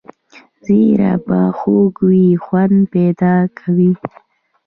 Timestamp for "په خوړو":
1.25-1.83